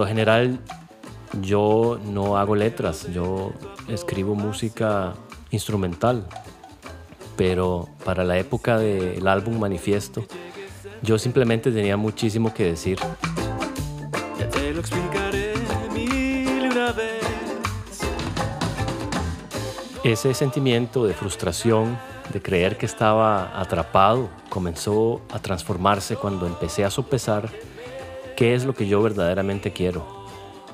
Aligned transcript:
lo 0.00 0.06
general 0.06 0.58
yo 1.42 2.00
no 2.06 2.38
hago 2.38 2.56
letras, 2.56 3.06
yo 3.12 3.52
escribo 3.86 4.34
música 4.34 5.12
instrumental, 5.50 6.26
pero 7.36 7.86
para 8.02 8.24
la 8.24 8.38
época 8.38 8.78
del 8.78 9.28
álbum 9.28 9.58
Manifiesto 9.58 10.24
yo 11.02 11.18
simplemente 11.18 11.70
tenía 11.70 11.98
muchísimo 11.98 12.54
que 12.54 12.64
decir. 12.64 12.98
Ya 14.38 14.48
te 14.48 14.72
lo 14.72 14.80
explicaré 14.80 15.52
mil 15.92 16.48
y 16.48 16.68
una 16.70 16.92
vez. 16.92 17.20
Ese 20.02 20.32
sentimiento 20.32 21.04
de 21.04 21.12
frustración, 21.12 21.98
de 22.32 22.40
creer 22.40 22.78
que 22.78 22.86
estaba 22.86 23.60
atrapado, 23.60 24.30
comenzó 24.48 25.20
a 25.30 25.40
transformarse 25.40 26.16
cuando 26.16 26.46
empecé 26.46 26.86
a 26.86 26.90
sopesar 26.90 27.50
qué 28.40 28.54
es 28.54 28.64
lo 28.64 28.72
que 28.72 28.88
yo 28.88 29.02
verdaderamente 29.02 29.70
quiero, 29.70 30.02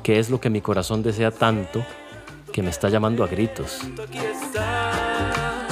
qué 0.05 0.21
es 0.21 0.31
lo 0.31 0.41
que 0.41 0.51
mi 0.51 0.61
corazón 0.61 1.03
desea 1.03 1.33
tanto 1.33 1.85
que 2.53 2.63
me 2.63 2.71
está 2.71 2.89
llamando 2.89 3.25
a 3.25 3.27
gritos. 3.27 3.81
Aquí 4.01 4.19
está. 4.19 5.67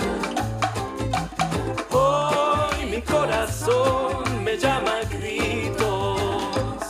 Hoy 1.92 2.86
mi 2.86 3.00
corazón 3.00 4.42
me 4.42 4.58
llama 4.58 4.90
a 5.02 5.04
gritos. 5.04 6.82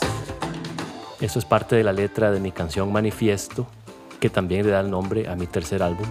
Eso 1.20 1.38
es 1.38 1.44
parte 1.44 1.76
de 1.76 1.84
la 1.84 1.92
letra 1.92 2.30
de 2.30 2.40
mi 2.40 2.50
canción 2.50 2.90
Manifiesto, 2.90 3.66
que 4.18 4.30
también 4.30 4.64
le 4.64 4.72
da 4.72 4.80
el 4.80 4.90
nombre 4.90 5.28
a 5.28 5.36
mi 5.36 5.46
tercer 5.46 5.82
álbum. 5.82 6.06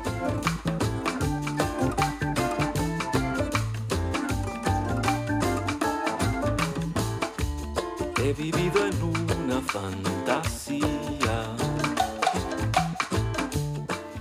Fantasía. 9.73 10.77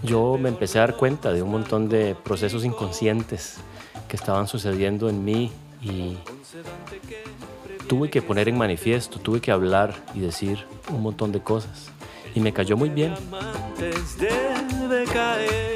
Yo 0.03 0.39
me 0.39 0.49
empecé 0.49 0.79
a 0.79 0.83
dar 0.83 0.97
cuenta 0.97 1.33
de 1.33 1.43
un 1.43 1.51
montón 1.51 1.89
de 1.89 2.15
procesos 2.15 2.65
inconscientes 2.65 3.59
que 4.09 4.17
estaban 4.17 4.49
sucediendo 4.49 5.11
en 5.11 5.25
mí 5.25 5.53
y 5.83 6.17
tuve 7.87 8.09
que 8.09 8.23
poner 8.23 8.49
en 8.49 8.57
manifiesto, 8.57 9.19
tuve 9.19 9.41
que 9.41 9.53
hablar 9.53 9.95
y 10.15 10.21
decir 10.21 10.65
un 10.91 11.03
montón 11.03 11.33
de 11.33 11.43
cosas. 11.43 11.91
Y 12.35 12.41
me 12.41 12.53
cayó 12.53 12.77
muy 12.77 12.89
bien. 12.89 13.15
Debe 14.19 15.05
caer. 15.05 15.72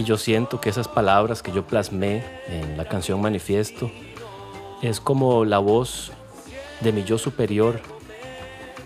Y 0.00 0.04
yo 0.04 0.16
siento 0.16 0.62
que 0.62 0.70
esas 0.70 0.88
palabras 0.88 1.42
que 1.42 1.52
yo 1.52 1.66
plasmé 1.66 2.24
en 2.48 2.78
la 2.78 2.86
canción 2.86 3.20
Manifiesto 3.20 3.90
es 4.80 4.98
como 4.98 5.44
la 5.44 5.58
voz 5.58 6.10
de 6.80 6.90
mi 6.90 7.04
yo 7.04 7.18
superior 7.18 7.82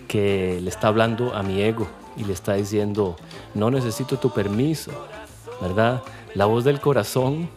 que 0.09 0.59
le 0.61 0.69
está 0.69 0.89
hablando 0.89 1.33
a 1.33 1.45
mi 1.45 1.63
ego 1.63 1.87
y 2.17 2.25
le 2.25 2.33
está 2.33 2.55
diciendo, 2.55 3.15
no 3.55 3.71
necesito 3.71 4.17
tu 4.17 4.31
permiso, 4.31 4.91
¿verdad? 5.61 6.03
La 6.35 6.47
voz 6.47 6.65
del 6.65 6.81
corazón 6.81 7.49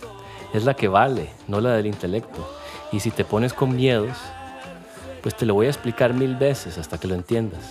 es 0.53 0.63
la 0.63 0.75
que 0.75 0.88
vale, 0.88 1.31
no 1.47 1.59
la 1.59 1.72
del 1.72 1.88
intelecto. 1.88 2.47
Y 2.91 3.00
si 3.00 3.09
te 3.09 3.25
pones 3.25 3.53
con 3.53 3.75
miedos, 3.75 4.16
pues 5.23 5.35
te 5.35 5.47
lo 5.47 5.56
voy 5.56 5.66
a 5.66 5.69
explicar 5.69 6.13
mil 6.13 6.35
veces 6.35 6.78
hasta 6.78 7.00
que 7.00 7.07
lo 7.07 7.16
entiendas. 7.16 7.63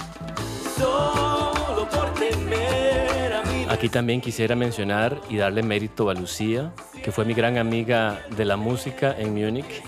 Aquí 3.77 3.91
también 3.91 4.23
quisiera 4.23 4.57
mencionar 4.57 5.21
y 5.29 5.37
darle 5.37 5.63
mérito 5.63 6.09
a 6.09 6.15
Lucía, 6.15 6.73
que 7.05 7.13
fue 7.13 7.27
mi 7.27 7.35
gran 7.35 7.59
amiga 7.59 8.23
de 8.35 8.47
la 8.47 8.57
música 8.57 9.15
en 9.19 9.35
Múnich 9.35 9.83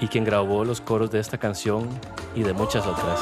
y 0.00 0.08
quien 0.08 0.24
grabó 0.24 0.64
los 0.64 0.80
coros 0.80 1.10
de 1.10 1.20
esta 1.20 1.36
canción 1.36 1.90
y 2.34 2.42
de 2.42 2.54
muchas 2.54 2.86
otras. 2.86 3.20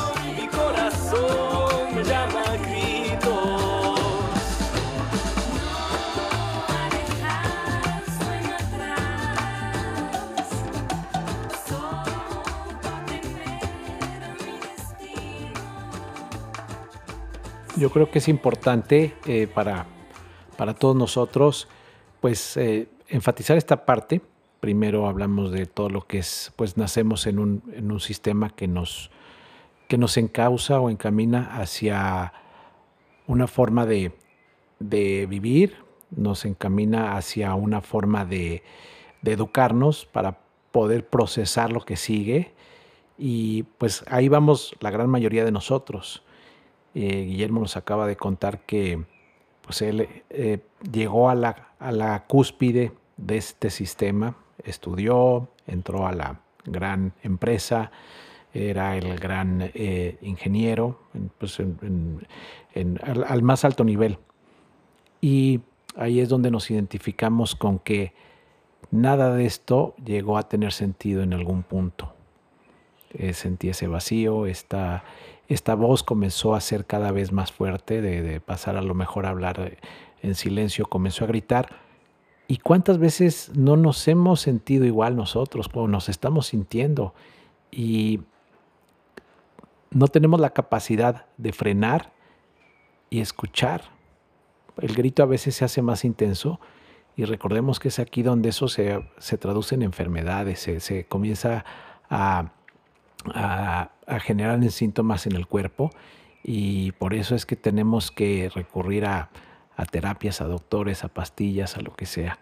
Yo 17.77 17.91
creo 17.91 18.09
que 18.09 18.21
es 18.21 18.29
importante 18.29 19.17
eh, 19.27 19.49
para, 19.53 19.85
para 20.57 20.75
todos 20.75 20.97
nosotros, 20.97 21.69
pues, 22.21 22.57
eh, 22.57 22.89
enfatizar 23.09 23.57
esta 23.57 23.85
parte. 23.85 24.21
Primero 24.61 25.07
hablamos 25.07 25.53
de 25.53 25.67
todo 25.67 25.89
lo 25.91 26.07
que 26.07 26.19
es, 26.19 26.53
pues, 26.57 26.77
nacemos 26.77 27.27
en 27.27 27.39
un, 27.39 27.63
en 27.73 27.91
un 27.93 28.01
sistema 28.01 28.51
que 28.51 28.69
nos, 28.69 29.11
que 29.89 29.99
nos 29.99 30.17
encausa 30.17 30.81
o 30.81 30.91
encamina 30.91 31.57
hacia 31.61 32.33
una 33.27 33.47
forma 33.47 33.87
de, 33.87 34.13
de 34.79 35.27
vivir, 35.27 35.77
nos 36.11 36.45
encamina 36.45 37.17
hacia 37.17 37.55
una 37.55 37.81
forma 37.81 38.25
de, 38.25 38.63
educarnos 39.25 40.07
para 40.07 40.39
poder 40.71 41.09
procesar 41.09 41.73
lo 41.73 41.81
que 41.81 41.97
sigue. 41.97 42.55
Y 43.19 43.65
pues 43.65 44.05
ahí 44.09 44.29
vamos 44.29 44.77
la 44.79 44.93
gran 44.93 45.11
mayoría 45.11 45.45
de 45.45 45.51
nosotros. 45.51 46.23
Eh, 46.95 47.25
Guillermo 47.25 47.59
nos 47.59 47.77
acaba 47.77 48.07
de 48.07 48.17
contar 48.17 48.61
que 48.61 49.05
pues 49.67 49.83
él 49.83 50.09
eh, 50.31 50.61
llegó 50.91 51.29
a 51.29 51.35
la, 51.35 51.69
a 51.79 51.93
la 51.93 52.25
cúspide 52.27 52.93
de 53.19 53.37
este 53.37 53.69
sistema, 53.71 54.37
estudió, 54.65 55.49
entró 55.67 56.07
a 56.07 56.13
la 56.13 56.41
gran 56.65 57.13
empresa, 57.23 57.91
era 58.55 58.97
el 58.97 59.19
gran 59.19 59.71
eh, 59.75 60.17
ingeniero, 60.23 61.01
en- 61.15 61.31
pues, 61.37 61.59
en- 61.61 62.27
al 63.05 63.43
más 63.43 63.65
alto 63.65 63.85
nivel. 63.85 64.19
Y 65.21 65.61
ahí 65.97 66.21
es 66.21 66.29
donde 66.29 66.51
nos 66.51 66.71
identificamos 66.71 67.55
con 67.55 67.79
que 67.79 68.13
nada 68.91 69.35
de 69.35 69.47
esto 69.47 69.95
llegó 70.05 70.39
a 70.39 70.49
tener 70.49 70.73
sentido 70.73 71.23
en 71.23 71.33
algún 71.35 71.63
punto. 71.63 72.13
Eh, 73.11 73.33
sentí 73.33 73.69
ese 73.71 73.87
vacío, 73.89 74.47
esta, 74.47 75.05
esta 75.49 75.75
voz 75.75 76.03
comenzó 76.03 76.55
a 76.55 76.61
ser 76.61 76.87
cada 76.87 77.13
vez 77.13 77.33
más 77.33 77.53
fuerte, 77.53 78.01
de, 78.01 78.41
pasar 78.41 78.77
a 78.77 78.83
lo 78.83 78.95
mejor 78.95 79.27
a 79.27 79.31
hablar 79.31 79.61
eh, 79.61 79.79
en 80.23 80.35
silencio, 80.35 80.87
comenzó 80.87 81.25
a 81.25 81.29
gritar. 81.29 81.81
¿Y 82.49 82.59
cuántas 82.59 82.99
veces 82.99 83.53
no 83.55 83.77
nos 83.77 84.07
hemos 84.09 84.41
sentido 84.41 84.85
igual 84.85 85.17
nosotros, 85.17 85.69
o 85.73 85.89
nos 85.89 86.09
estamos 86.09 86.49
sintiendo? 86.49 87.15
Y 87.71 88.21
no 89.91 90.09
tenemos 90.09 90.41
la 90.41 90.51
capacidad 90.51 91.27
de 91.37 91.53
frenar 91.53 92.13
y 93.11 93.21
escuchar. 93.21 93.83
El 94.79 94.95
grito 94.95 95.23
a 95.23 95.27
veces 95.27 95.57
se 95.57 95.65
hace 95.65 95.83
más 95.83 96.05
intenso 96.05 96.61
y 97.17 97.25
recordemos 97.25 97.81
que 97.81 97.89
es 97.89 97.99
aquí 97.99 98.23
donde 98.23 98.51
eso 98.51 98.69
se, 98.69 99.09
se 99.19 99.39
traduce 99.39 99.75
en 99.75 99.83
enfermedades, 99.83 100.61
se 100.61 101.07
comienza 101.07 101.65
a, 102.11 102.53
a- 103.35 103.91
generar 104.21 104.63
en 104.63 104.71
síntomas 104.71 105.27
en 105.27 105.35
el 105.35 105.47
cuerpo 105.47 105.91
y 106.45 106.93
por 106.93 107.13
eso 107.13 107.35
es 107.35 107.45
que 107.45 107.57
tenemos 107.57 108.11
que 108.13 108.51
recurrir 108.55 109.05
a, 109.05 109.31
terapias, 109.91 110.41
a 110.41 110.45
doctores, 110.45 111.03
a 111.03 111.09
pastillas, 111.09 111.77
a 111.77 111.81
lo 111.81 111.93
que 111.95 112.07
sea. 112.07 112.39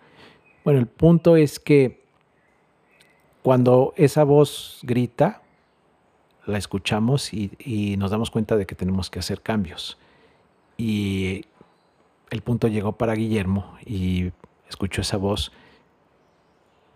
Bueno, 0.62 0.78
el 0.80 0.86
punto 0.86 1.36
es 1.36 1.58
que 1.58 2.04
cuando 3.42 3.92
esa 3.96 4.24
voz 4.24 4.80
grita, 4.82 5.42
la 6.46 6.58
escuchamos 6.58 7.32
y, 7.32 7.50
y 7.58 7.96
nos 7.96 8.10
damos 8.10 8.30
cuenta 8.30 8.56
de 8.56 8.66
que 8.66 8.74
tenemos 8.74 9.08
que 9.10 9.18
hacer 9.18 9.40
cambios. 9.40 9.98
Y 10.76 11.44
el 12.30 12.42
punto 12.42 12.68
llegó 12.68 12.92
para 12.92 13.14
Guillermo 13.14 13.74
y 13.86 14.32
escuchó 14.68 15.00
esa 15.00 15.16
voz. 15.16 15.52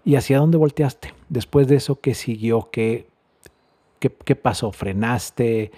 ¿Y 0.04 0.16
hacia 0.16 0.38
dónde 0.38 0.56
volteaste? 0.58 1.14
Después 1.28 1.68
de 1.68 1.76
eso, 1.76 2.00
¿qué 2.00 2.14
siguió? 2.14 2.70
¿Qué, 2.70 3.08
qué, 3.98 4.10
qué 4.24 4.36
pasó? 4.36 4.72
¿Frenaste? 4.72 5.70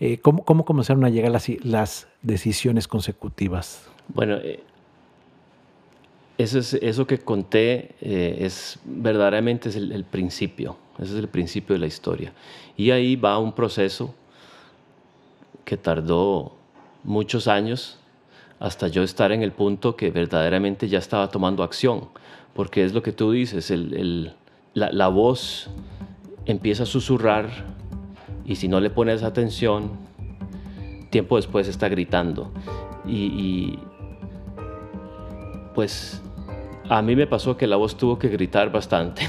Eh, 0.00 0.18
¿cómo, 0.18 0.44
¿Cómo 0.44 0.64
comenzaron 0.64 1.04
a 1.04 1.08
llegar 1.10 1.30
las, 1.30 1.48
las 1.64 2.08
decisiones 2.22 2.86
consecutivas? 2.88 3.86
Bueno, 4.08 4.36
eh, 4.36 4.62
eso, 6.38 6.58
es, 6.58 6.74
eso 6.74 7.06
que 7.06 7.18
conté 7.18 7.94
eh, 8.00 8.38
es 8.40 8.78
verdaderamente 8.84 9.70
es 9.70 9.76
el, 9.76 9.92
el 9.92 10.04
principio, 10.04 10.76
ese 10.98 11.12
es 11.14 11.18
el 11.18 11.28
principio 11.28 11.74
de 11.74 11.80
la 11.80 11.86
historia. 11.86 12.32
Y 12.76 12.90
ahí 12.90 13.16
va 13.16 13.38
un 13.38 13.52
proceso 13.52 14.14
que 15.64 15.76
tardó 15.76 16.52
muchos 17.04 17.48
años 17.48 17.98
hasta 18.60 18.88
yo 18.88 19.02
estar 19.02 19.32
en 19.32 19.42
el 19.42 19.52
punto 19.52 19.96
que 19.96 20.10
verdaderamente 20.10 20.88
ya 20.88 20.98
estaba 20.98 21.28
tomando 21.30 21.62
acción, 21.62 22.08
porque 22.54 22.84
es 22.84 22.92
lo 22.92 23.02
que 23.02 23.12
tú 23.12 23.32
dices, 23.32 23.70
el- 23.70 23.94
el- 23.94 24.32
la, 24.74 24.92
la 24.92 25.08
voz 25.08 25.68
empieza 26.46 26.84
a 26.84 26.86
susurrar 26.86 27.48
y 28.44 28.56
si 28.56 28.68
no 28.68 28.80
le 28.80 28.90
pones 28.90 29.22
atención, 29.22 29.90
tiempo 31.10 31.36
después 31.36 31.68
está 31.68 31.88
gritando. 31.88 32.52
Y, 33.04 33.16
y 33.16 33.78
pues 35.74 36.22
a 36.88 37.02
mí 37.02 37.16
me 37.16 37.26
pasó 37.26 37.56
que 37.56 37.66
la 37.66 37.76
voz 37.76 37.96
tuvo 37.96 38.18
que 38.18 38.28
gritar 38.28 38.70
bastante. 38.70 39.22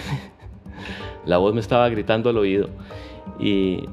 la 1.25 1.38
voz 1.38 1.54
me 1.54 1.60
estaba 1.60 1.90
gritando 1.90 2.30
al 2.30 2.38
oído. 2.38 2.69
Y, 3.40 3.86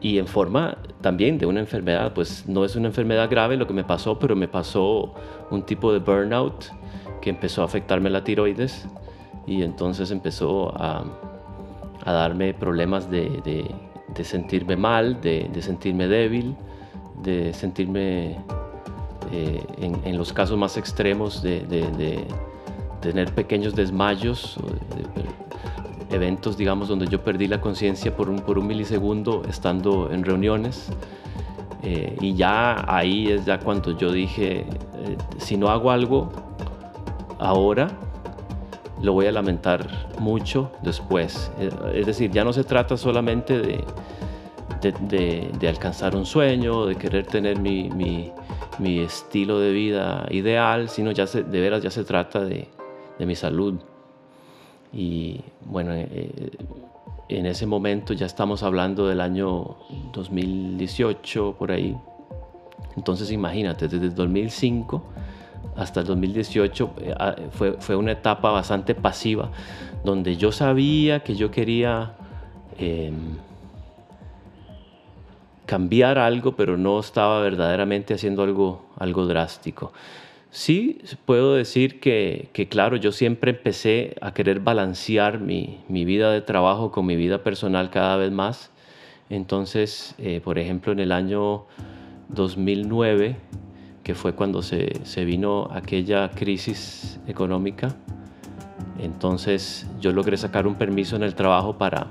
y 0.00 0.18
en 0.18 0.26
forma 0.26 0.76
también 1.00 1.38
de 1.38 1.46
una 1.46 1.60
enfermedad, 1.60 2.12
pues 2.12 2.46
no 2.46 2.64
es 2.64 2.76
una 2.76 2.88
enfermedad 2.88 3.30
grave 3.30 3.56
lo 3.56 3.66
que 3.66 3.74
me 3.74 3.84
pasó, 3.84 4.18
pero 4.18 4.36
me 4.36 4.48
pasó 4.48 5.14
un 5.50 5.62
tipo 5.62 5.92
de 5.92 5.98
burnout 5.98 6.66
que 7.22 7.30
empezó 7.30 7.62
a 7.62 7.64
afectarme 7.64 8.10
la 8.10 8.22
tiroides 8.24 8.86
y 9.46 9.62
entonces 9.62 10.10
empezó 10.10 10.74
a, 10.76 11.04
a 12.04 12.12
darme 12.12 12.54
problemas 12.54 13.10
de, 13.10 13.40
de, 14.14 14.24
sentirme 14.24 14.76
mal, 14.76 15.20
de, 15.20 15.48
de, 15.52 15.62
sentirme 15.62 16.06
débil, 16.08 16.54
de 17.22 17.52
sentirme 17.52 18.36
eh, 19.32 19.64
en, 19.78 20.00
en, 20.04 20.18
los 20.18 20.32
casos 20.32 20.58
más 20.58 20.76
extremos 20.76 21.42
de, 21.42 22.26
tener 23.00 23.32
pequeños 23.34 23.74
desmayos, 23.74 24.58
eventos, 26.10 26.56
digamos, 26.56 26.88
donde 26.88 27.06
yo 27.06 27.22
perdí 27.22 27.46
la 27.46 27.60
conciencia 27.60 28.14
por 28.14 28.28
un, 28.28 28.40
por 28.40 28.58
un 28.58 28.66
milisegundo 28.66 29.42
estando 29.48 30.10
en 30.12 30.24
reuniones. 30.24 30.90
Eh, 31.82 32.14
y 32.20 32.34
ya 32.34 32.84
ahí 32.94 33.28
es 33.28 33.46
ya 33.46 33.58
cuando 33.58 33.96
yo 33.96 34.12
dije, 34.12 34.60
eh, 34.60 35.16
si 35.38 35.56
no 35.56 35.68
hago 35.68 35.90
algo 35.90 36.30
ahora, 37.38 37.88
lo 39.02 39.12
voy 39.12 39.26
a 39.26 39.32
lamentar 39.32 39.86
mucho 40.18 40.72
después. 40.82 41.50
Eh, 41.58 41.70
es 41.94 42.06
decir, 42.06 42.30
ya 42.30 42.44
no 42.44 42.52
se 42.52 42.64
trata 42.64 42.96
solamente 42.96 43.58
de, 43.58 43.84
de, 45.58 45.68
alcanzar 45.68 46.16
un 46.16 46.26
sueño, 46.26 46.86
de 46.86 46.96
querer 46.96 47.26
tener 47.26 47.58
mi, 47.58 47.90
mi, 48.78 48.98
estilo 49.00 49.58
de 49.58 49.72
vida 49.72 50.26
ideal, 50.30 50.88
sino 50.88 51.10
ya 51.12 51.26
se, 51.26 51.42
de 51.42 51.60
veras 51.60 51.82
ya 51.82 51.90
se 51.90 52.04
trata 52.04 52.44
de, 52.44 52.68
mi 53.18 53.34
salud. 53.34 53.74
Y 54.92 55.40
bueno, 55.66 55.92
eh, 55.92 56.08
eh, 56.10 56.50
en 57.28 57.46
ese 57.46 57.66
momento 57.66 58.14
ya 58.14 58.26
estamos 58.26 58.62
hablando 58.62 59.06
del 59.06 59.20
año 59.20 59.76
2018, 60.12 61.56
por 61.58 61.70
ahí. 61.70 61.96
Entonces 62.96 63.30
imagínate, 63.30 63.88
desde 63.88 64.06
el 64.06 64.14
2005 64.14 65.02
hasta 65.76 66.00
el 66.00 66.06
2018 66.06 66.94
eh, 67.00 67.14
ah, 67.18 67.36
fue, 67.50 67.72
fue, 67.74 67.96
una 67.96 68.12
etapa 68.12 68.50
bastante 68.50 68.94
pasiva, 68.94 69.50
donde 70.04 70.36
yo 70.36 70.52
sabía 70.52 71.20
que 71.20 71.34
yo 71.34 71.50
quería 71.50 72.12
em, 72.78 73.36
cambiar 75.66 76.18
algo, 76.18 76.56
pero 76.56 76.76
no 76.76 76.98
estaba 77.00 77.40
verdaderamente 77.40 78.14
haciendo 78.14 78.42
algo, 78.42 78.84
algo 78.98 79.26
drástico. 79.26 79.92
Sí, 80.50 81.00
puedo 81.26 81.54
decir 81.54 82.00
que, 82.00 82.48
que, 82.52 82.68
claro, 82.68 82.96
yo 82.96 83.12
siempre 83.12 83.52
empecé 83.52 84.16
a 84.20 84.34
querer 84.34 84.58
balancear 84.58 85.38
mi, 85.38 85.78
mi, 85.88 86.04
vida 86.04 86.32
de 86.32 86.40
trabajo 86.40 86.90
con 86.90 87.06
mi 87.06 87.14
vida 87.14 87.44
personal 87.44 87.90
cada 87.90 88.16
vez 88.16 88.32
más. 88.32 88.72
Entonces, 89.28 90.16
eh, 90.18 90.40
por 90.42 90.58
ejemplo, 90.58 90.90
en 90.90 90.98
el 90.98 91.12
año 91.12 91.66
2009, 92.30 93.36
que 94.10 94.16
fue 94.16 94.32
cuando 94.32 94.60
se, 94.60 95.04
se 95.04 95.24
vino 95.24 95.68
aquella 95.70 96.30
crisis 96.30 97.20
económica, 97.28 97.94
entonces 98.98 99.86
yo 100.00 100.10
logré 100.10 100.36
sacar 100.36 100.66
un 100.66 100.74
permiso 100.74 101.14
en 101.14 101.22
el 101.22 101.36
trabajo 101.36 101.78
para, 101.78 102.08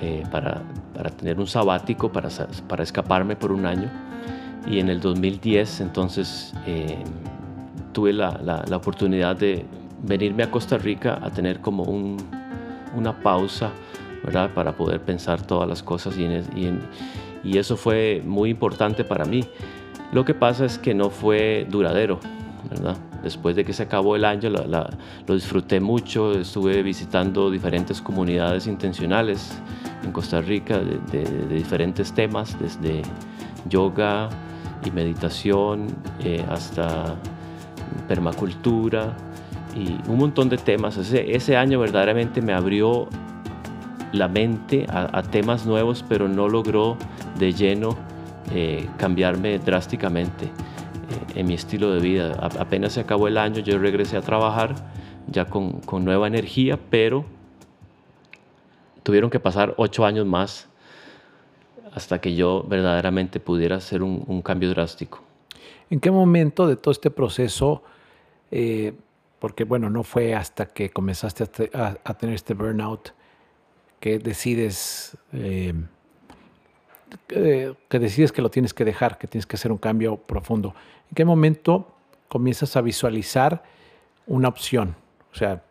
eh, 0.00 0.22
para, 0.30 0.62
para, 0.94 1.10
tener 1.10 1.40
un 1.40 1.48
sabático, 1.48 2.12
para, 2.12 2.28
para 2.68 2.84
escaparme 2.84 3.34
por 3.34 3.50
un 3.50 3.66
año 3.66 3.90
y 4.64 4.78
en 4.78 4.90
el 4.90 5.00
2010 5.00 5.80
entonces 5.80 6.54
eh, 6.68 7.02
tuve 7.92 8.12
la, 8.12 8.40
la, 8.44 8.76
oportunidad 8.76 9.34
de 9.34 9.66
venirme 10.04 10.44
a 10.44 10.52
Costa 10.52 10.78
Rica 10.78 11.18
a 11.20 11.30
tener 11.30 11.60
como 11.60 11.82
un, 11.82 12.16
una 12.94 13.12
pausa, 13.24 13.72
¿verdad? 14.22 14.54
Para 14.54 14.76
poder 14.76 15.00
pensar 15.00 15.44
todas 15.44 15.68
las 15.68 15.82
cosas 15.82 16.16
y, 16.16 16.22
y, 16.22 16.78
y, 17.42 17.58
eso 17.58 17.76
fue 17.76 18.22
muy 18.24 18.50
importante 18.50 19.02
para 19.02 19.24
mí. 19.24 19.42
Lo 20.12 20.24
que 20.24 20.34
pasa 20.34 20.66
es 20.66 20.78
que 20.78 20.94
no 20.94 21.10
fue 21.10 21.66
duradero, 21.68 22.20
¿verdad? 22.70 22.96
Después 23.22 23.56
de 23.56 23.64
que 23.64 23.72
se 23.72 23.82
acabó 23.82 24.14
el 24.14 24.24
año 24.24 24.50
lo 24.50 25.34
disfruté 25.34 25.80
mucho, 25.80 26.32
estuve 26.32 26.82
visitando 26.82 27.50
diferentes 27.50 28.00
comunidades 28.00 28.66
intencionales 28.66 29.58
en 30.04 30.12
Costa 30.12 30.40
Rica 30.40 30.78
de, 30.78 31.24
diferentes 31.48 32.12
temas, 32.12 32.58
desde 32.60 33.02
yoga, 33.68 34.28
y 34.84 34.90
meditación, 34.90 35.86
eh, 36.20 36.44
hasta 36.50 37.14
permacultura 38.08 39.16
y 39.76 39.96
un 40.10 40.18
montón 40.18 40.48
de 40.48 40.58
temas. 40.58 40.96
Ese 40.98 41.56
año 41.56 41.80
verdaderamente 41.80 42.42
me 42.42 42.52
abrió 42.52 43.08
la 44.12 44.28
mente 44.28 44.86
a, 44.90 45.22
temas 45.22 45.64
nuevos, 45.66 46.04
pero 46.06 46.28
no 46.28 46.48
logró 46.48 46.96
de 47.38 47.52
lleno 47.52 47.96
eh, 48.50 48.88
cambiarme 48.98 49.58
drásticamente 49.58 50.46
eh, 50.46 51.40
en 51.40 51.46
mi 51.46 51.54
estilo 51.54 51.92
de 51.92 52.00
vida. 52.00 52.32
apenas 52.58 52.94
se 52.94 53.00
acabó 53.00 53.28
el 53.28 53.38
año, 53.38 53.60
yo 53.60 53.78
regresé 53.78 54.16
a 54.16 54.22
trabajar 54.22 54.74
ya 55.28 55.46
con, 55.46 55.80
con 55.80 56.04
nueva 56.04 56.26
energía, 56.26 56.78
pero 56.90 57.24
tuvieron 59.02 59.30
que 59.30 59.40
pasar 59.40 59.74
ocho 59.76 60.04
años 60.04 60.26
más 60.26 60.68
hasta 61.94 62.20
que 62.20 62.34
yo 62.34 62.64
verdaderamente 62.64 63.38
pudiera 63.38 63.76
hacer 63.76 64.02
un, 64.02 64.42
cambio 64.42 64.70
drástico. 64.70 65.22
¿En 65.90 66.00
qué 66.00 66.10
momento 66.10 66.66
de 66.66 66.76
todo 66.76 66.90
este 66.90 67.10
proceso, 67.10 67.82
eh, 68.50 68.94
porque 69.38 69.64
bueno, 69.64 69.90
no 69.90 70.02
fue 70.02 70.34
hasta 70.34 70.66
que 70.66 70.90
comenzaste 70.90 71.70
a, 71.74 72.14
tener 72.14 72.34
este 72.34 72.54
burnout, 72.54 73.10
que 74.00 74.18
decides, 74.18 75.16
eh, 75.32 75.74
que 77.26 77.98
decides 77.98 78.32
que 78.32 78.42
lo 78.42 78.50
tienes 78.50 78.74
que 78.74 78.84
dejar, 78.84 79.18
que 79.18 79.26
tienes 79.26 79.46
que 79.46 79.56
hacer 79.56 79.72
un 79.72 79.78
cambio 79.78 80.16
profundo? 80.16 80.74
¿En 81.10 81.14
qué 81.14 81.24
momento 81.24 81.86
comienzas 82.28 82.76
a 82.76 82.80
visualizar 82.80 83.62
una 84.26 84.48
opción? 84.48 84.96
O 85.32 85.36
sea, 85.36 85.62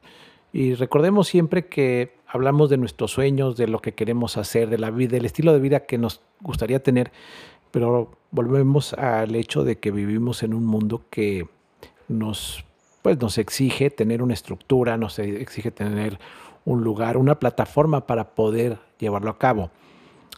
y 0.54 0.74
recordemos 0.74 1.28
siempre 1.28 1.68
que 1.68 2.14
hablamos 2.28 2.70
de 2.70 2.78
nuestros 2.78 3.12
sueños, 3.12 3.58
de 3.58 3.68
lo 3.68 3.80
que 3.80 3.94
queremos 3.94 4.38
hacer, 4.38 4.70
de 4.70 4.78
la 4.78 4.90
vida, 4.90 5.12
del 5.12 5.26
estilo 5.26 5.54
de 5.54 5.60
vida 5.60 5.86
que 5.86 5.98
nos 5.98 6.22
gustaría 6.42 6.82
tener, 6.82 7.12
pero 7.72 8.12
volvemos 8.32 8.94
al 8.94 9.36
hecho 9.36 9.64
de 9.64 9.78
que 9.80 9.92
vivimos 9.92 10.44
en 10.44 10.54
un 10.54 10.66
mundo 10.66 11.04
que 11.10 11.48
nos, 12.08 12.66
pues, 13.02 13.20
nos 13.20 13.38
exige 13.38 13.90
tener 13.90 14.22
una 14.22 14.34
estructura, 14.34 14.98
nos 14.98 15.20
exige 15.20 15.72
tener 15.72 16.20
un 16.66 16.84
lugar, 16.84 17.18
una 17.18 17.40
plataforma 17.40 18.06
para 18.06 18.36
poder 18.36 18.78
llevarlo 19.00 19.32
a 19.32 19.38
cabo. 19.38 19.72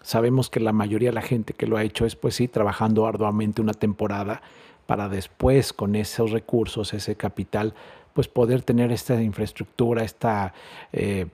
Sabemos 0.02 0.50
que 0.50 0.60
la 0.60 0.74
mayoría 0.74 1.10
de 1.10 1.16
la 1.16 1.22
gente 1.22 1.54
que 1.54 1.68
lo 1.68 1.78
ha 1.78 1.84
hecho 1.84 2.06
es, 2.06 2.16
pues 2.16 2.36
sí, 2.36 2.48
trabajando 2.48 3.06
arduamente 3.06 3.62
una 3.62 3.74
temporada 3.74 4.42
para 4.86 5.08
después, 5.08 5.72
con 5.72 5.96
esos 5.96 6.32
recursos, 6.32 6.94
ese 6.94 7.16
capital, 7.16 7.74
pues 8.14 8.28
poder 8.28 8.64
tener 8.64 8.92
esta 8.92 9.22
infraestructura, 9.22 10.04
esta 10.04 10.54
eh, 10.92 11.28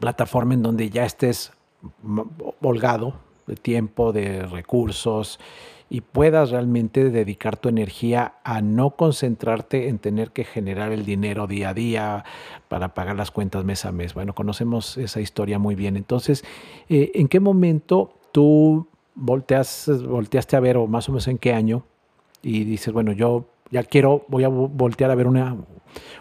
plataforma 0.00 0.54
en 0.54 0.62
donde 0.62 0.90
ya 0.90 1.04
estés 1.04 1.52
holgado 2.60 3.14
de 3.48 3.56
tiempo, 3.56 4.12
de 4.12 4.42
recursos 4.42 5.40
y 5.90 6.02
puedas 6.02 6.50
realmente 6.50 7.10
dedicar 7.10 7.56
tu 7.56 7.68
energía 7.68 8.34
a 8.44 8.60
no 8.60 8.90
concentrarte 8.90 9.88
en 9.88 9.98
tener 9.98 10.32
que 10.32 10.44
generar 10.44 10.92
el 10.92 11.04
dinero 11.04 11.46
día 11.46 11.70
a 11.70 11.74
día 11.74 12.24
para 12.68 12.92
pagar 12.94 13.16
las 13.16 13.30
cuentas 13.30 13.64
mes 13.64 13.86
a 13.86 13.92
mes. 13.92 14.12
Bueno, 14.12 14.34
conocemos 14.34 14.98
esa 14.98 15.20
historia 15.20 15.58
muy 15.58 15.74
bien. 15.74 15.96
Entonces, 15.96 16.44
eh, 16.88 17.10
¿en 17.14 17.28
qué 17.28 17.40
momento 17.40 18.12
tú 18.32 18.86
volteas, 19.14 19.90
volteaste 20.06 20.56
a 20.56 20.60
ver, 20.60 20.76
o 20.76 20.86
más 20.86 21.08
o 21.08 21.12
menos 21.12 21.26
en 21.28 21.38
qué 21.38 21.52
año, 21.52 21.84
y 22.42 22.64
dices, 22.64 22.92
bueno, 22.92 23.12
yo 23.12 23.46
ya 23.70 23.82
quiero, 23.82 24.24
voy 24.28 24.44
a 24.44 24.48
voltear 24.48 25.10
a 25.10 25.14
ver 25.14 25.26
una, 25.26 25.56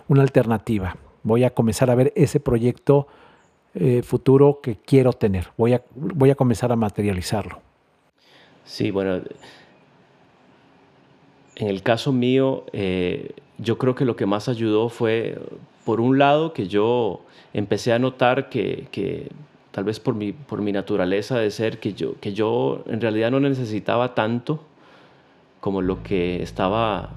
una 0.07 0.21
alternativa. 0.21 0.97
Voy 1.23 1.43
a 1.43 1.53
comenzar 1.53 1.89
a 1.89 1.95
ver 1.95 2.13
ese 2.15 2.39
proyecto 2.39 3.07
eh, 3.79 4.01
futuro 4.01 4.59
que 4.61 4.77
quiero 4.77 5.13
tener. 5.13 5.47
Voy 5.57 5.73
a, 5.73 5.81
voy 5.95 6.29
a 6.29 6.35
comenzar 6.35 6.71
a 6.71 6.75
materializarlo. 6.75 7.59
Sí, 8.65 8.91
bueno, 8.91 9.21
en 11.55 11.67
el 11.67 11.81
caso 11.81 12.11
mío, 12.11 12.65
eh, 12.73 13.31
yo 13.57 13.77
creo 13.77 13.95
que 13.95 14.05
lo 14.05 14.15
que 14.15 14.25
más 14.25 14.49
ayudó 14.49 14.89
fue, 14.89 15.39
por 15.85 16.01
un 16.01 16.17
lado, 16.17 16.53
que 16.53 16.67
yo 16.67 17.21
empecé 17.53 17.93
a 17.93 17.99
notar 17.99 18.49
que, 18.49 18.87
que 18.91 19.29
tal 19.71 19.83
vez 19.83 19.99
por 19.99 20.15
mi, 20.15 20.33
por 20.33 20.61
mi 20.61 20.71
naturaleza 20.71 21.37
de 21.39 21.51
ser, 21.51 21.79
que 21.79 21.93
yo, 21.93 22.19
que 22.19 22.33
yo 22.33 22.83
en 22.87 22.99
realidad 22.99 23.31
no 23.31 23.39
necesitaba 23.39 24.15
tanto 24.15 24.59
como 25.59 25.81
lo 25.81 26.03
que 26.03 26.41
estaba 26.41 27.11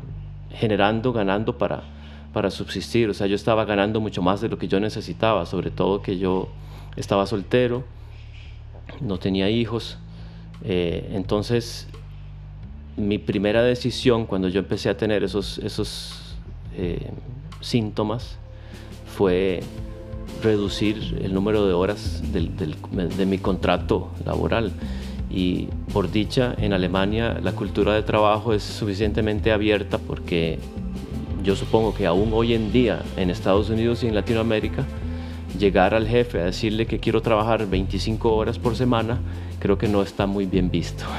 generando, 0.53 1.13
ganando 1.13 1.59
para, 1.59 1.85
para 2.33 2.51
subsistir. 2.51 3.09
O 3.09 3.15
sea, 3.15 3.27
yo 3.27 3.35
estaba 3.35 3.65
ganando 3.65 4.01
mucho 4.01 4.23
más 4.23 4.41
de 4.41 4.49
lo 4.49 4.59
que 4.59 4.69
yo 4.69 4.81
necesitaba, 4.81 5.47
sobre 5.47 5.71
todo 5.71 6.03
que 6.03 6.19
yo 6.19 6.49
estaba 6.97 7.27
soltero, 7.27 7.85
no 9.01 9.19
tenía 9.19 9.49
hijos. 9.51 9.99
Eh, 10.65 11.11
entonces, 11.13 11.89
mi 12.97 13.19
primera 13.19 13.63
decisión 13.63 14.27
cuando 14.27 14.49
yo 14.49 14.61
empecé 14.61 14.91
a 14.91 14.97
tener 14.97 15.25
esos, 15.25 15.59
esos 15.59 16.37
eh, 16.77 17.11
síntomas 17.61 18.37
fue 19.07 19.61
reducir 20.43 21.19
el 21.23 21.35
número 21.35 21.67
de 21.67 21.73
horas 21.73 22.23
de 22.33 23.27
mi 23.27 23.39
contrato 23.39 24.11
laboral. 24.25 24.73
Y 25.31 25.69
por 25.93 26.11
dicha, 26.11 26.55
en 26.59 26.73
Alemania 26.73 27.39
la 27.41 27.53
cultura 27.53 27.95
de 27.95 28.03
trabajo 28.03 28.53
es 28.53 28.63
suficientemente 28.63 29.53
abierta 29.53 29.99
porque 29.99 30.59
yo 31.43 31.57
supongo 31.57 31.95
que 31.95 32.07
aún 32.07 32.31
hoy 32.33 32.55
en 32.55 32.73
día 32.73 33.03
en 33.17 33.31
Estados 33.31 33.71
Unidos 33.71 34.03
y 34.03 34.09
en 34.09 34.15
Latinoamérica, 34.15 34.85
llegar 35.59 35.95
al 35.95 36.07
jefe 36.07 36.41
a 36.41 36.45
decirle 36.45 36.87
que 36.87 36.99
quiero 36.99 37.23
trabajar 37.23 37.67
25 37.67 38.35
horas 38.35 38.59
por 38.59 38.77
semana, 38.77 39.19
creo 39.59 39.79
que 39.79 39.89
no 39.89 40.03
está 40.03 40.27
muy 40.27 40.47
bien 40.47 40.71
visto. 40.71 41.05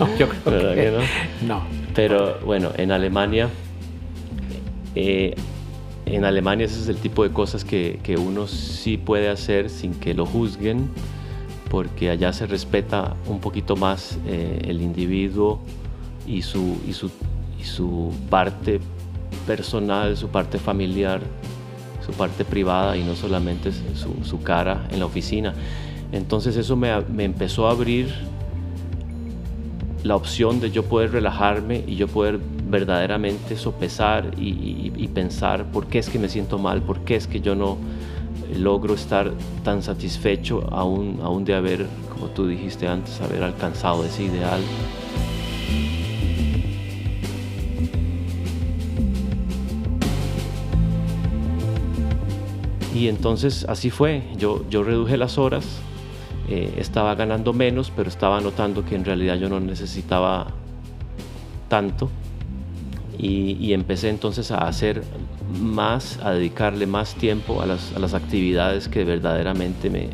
No, 0.00 0.18
yo 0.18 0.28
creo 0.42 0.74
que, 0.74 0.98
no? 1.46 1.62
Pero 1.94 2.40
bueno, 2.44 2.70
en 2.76 2.90
Alemania, 2.90 3.48
eh, 4.96 5.36
en 6.06 6.24
Alemania 6.24 6.66
ese 6.66 6.80
es 6.80 6.88
el 6.88 6.96
tipo 6.96 7.22
de 7.22 7.30
cosas 7.30 7.64
que, 7.64 8.00
que, 8.02 8.16
uno 8.16 8.48
sí 8.48 8.96
puede 8.96 9.28
hacer 9.28 9.70
sin 9.70 9.94
que 9.94 10.12
lo 10.12 10.26
juzguen, 10.26 10.88
porque 11.70 12.10
allá 12.10 12.32
se 12.32 12.46
respeta 12.46 13.14
un 13.28 13.38
poquito 13.38 13.76
más 13.76 14.18
eh, 14.26 14.62
el 14.64 14.82
individuo 14.82 15.60
y 16.26 16.42
su, 16.42 16.78
y 16.88 16.92
su, 16.92 17.10
su 17.66 18.12
parte 18.30 18.80
personal, 19.46 20.16
su 20.16 20.28
parte 20.28 20.58
familiar, 20.58 21.20
su 22.04 22.12
parte 22.12 22.44
privada 22.44 22.96
y 22.96 23.02
no 23.02 23.14
solamente 23.14 23.70
su, 23.72 24.42
cara 24.42 24.86
en 24.90 25.00
la 25.00 25.06
oficina. 25.06 25.54
Entonces 26.12 26.56
eso 26.56 26.76
me, 26.76 27.00
me 27.02 27.24
empezó 27.24 27.68
a 27.68 27.72
abrir 27.72 28.08
la 30.06 30.14
opción 30.14 30.60
de 30.60 30.70
yo 30.70 30.84
poder 30.84 31.12
relajarme 31.12 31.82
y 31.86 31.96
yo 31.96 32.06
poder 32.06 32.38
verdaderamente 32.68 33.56
sopesar 33.56 34.32
y, 34.38 35.08
pensar 35.14 35.64
por 35.72 35.86
qué 35.86 35.98
es 35.98 36.10
que 36.10 36.18
me 36.18 36.28
siento 36.28 36.58
mal, 36.58 36.82
por 36.82 37.00
qué 37.00 37.16
es 37.16 37.26
que 37.26 37.40
yo 37.40 37.54
no 37.54 37.78
logro 38.54 38.92
estar 38.94 39.32
tan 39.64 39.82
satisfecho 39.82 40.68
aún, 40.70 41.20
aún 41.22 41.44
de 41.46 41.54
haber, 41.54 41.86
como 42.12 42.26
tú 42.26 42.46
dijiste 42.46 42.86
antes, 42.86 43.18
haber 43.22 43.42
alcanzado 43.42 44.04
ese 44.04 44.24
ideal. 44.24 44.60
Y 52.96 53.08
entonces 53.08 53.66
así 53.68 53.90
fue, 53.90 54.22
yo, 54.38 54.64
yo 54.70 54.82
reduje 54.82 55.18
las 55.18 55.36
horas, 55.36 55.66
eh, 56.48 56.76
estaba 56.78 57.14
ganando 57.14 57.52
menos, 57.52 57.92
pero 57.94 58.08
estaba 58.08 58.40
notando 58.40 58.86
que 58.86 58.94
en 58.94 59.04
realidad 59.04 59.36
yo 59.36 59.50
no 59.50 59.60
necesitaba 59.60 60.46
tanto. 61.68 62.08
Y, 63.18 63.74
empecé 63.74 64.08
entonces 64.08 64.50
a 64.50 64.66
hacer 64.66 65.02
más, 65.60 66.18
a 66.22 66.30
dedicarle 66.32 66.86
más 66.86 67.14
tiempo 67.14 67.60
a 67.60 67.66
las, 67.66 67.94
a 67.94 67.98
las 67.98 68.14
actividades 68.14 68.88
que 68.88 69.04
verdaderamente 69.04 69.90
me, 69.90 70.08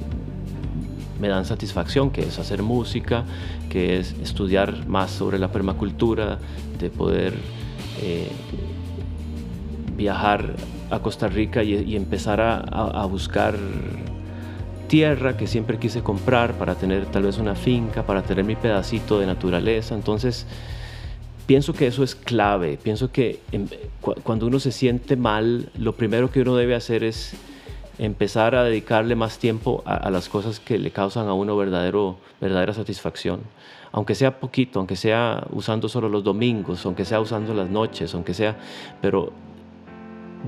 me 1.20 1.28
dan 1.28 1.44
satisfacción, 1.44 2.10
que 2.10 2.22
es 2.22 2.40
hacer 2.40 2.64
música, 2.64 3.24
que 3.70 3.98
es 4.00 4.16
estudiar 4.20 4.88
más 4.88 5.12
sobre 5.12 5.38
la 5.38 5.52
permacultura, 5.52 6.38
de 6.80 6.90
poder 6.90 7.34
eh, 8.02 8.28
viajar 9.96 10.56
a 10.92 10.98
Costa 11.00 11.26
Rica 11.26 11.62
y, 11.62 11.96
empezar 11.96 12.40
a, 12.40 12.58
a, 12.58 13.06
buscar 13.06 13.56
tierra 14.88 15.36
que 15.38 15.46
siempre 15.46 15.78
quise 15.78 16.02
comprar 16.02 16.52
para 16.52 16.74
tener 16.74 17.06
tal 17.06 17.22
vez 17.22 17.38
una 17.38 17.54
finca, 17.54 18.04
para 18.04 18.22
tener 18.22 18.44
mi 18.44 18.56
pedacito 18.56 19.18
de 19.18 19.26
naturaleza. 19.26 19.94
Entonces, 19.94 20.46
pienso 21.46 21.72
que 21.72 21.86
eso 21.86 22.04
es 22.04 22.14
clave. 22.14 22.78
Pienso 22.82 23.10
que 23.10 23.40
cuando 24.22 24.46
uno 24.46 24.60
se 24.60 24.70
siente 24.70 25.16
mal, 25.16 25.70
lo 25.78 25.94
primero 25.94 26.30
que 26.30 26.42
uno 26.42 26.56
debe 26.56 26.74
hacer 26.74 27.04
es 27.04 27.34
empezar 27.98 28.54
a 28.54 28.64
dedicarle 28.64 29.14
más 29.14 29.38
tiempo 29.38 29.82
a, 29.86 30.10
las 30.10 30.28
cosas 30.28 30.60
que 30.60 30.78
le 30.78 30.90
causan 30.90 31.28
a 31.28 31.34
uno 31.34 31.56
verdadero, 31.56 32.18
verdadera 32.40 32.74
satisfacción. 32.74 33.40
Aunque 33.92 34.14
sea 34.14 34.40
poquito, 34.40 34.78
aunque 34.78 34.96
sea 34.96 35.46
usando 35.50 35.88
solo 35.88 36.08
los 36.08 36.24
domingos, 36.24 36.84
aunque 36.86 37.04
sea 37.04 37.20
usando 37.20 37.54
las 37.54 37.68
noches, 37.68 38.14
aunque 38.14 38.34
sea, 38.34 38.56
pero 39.00 39.32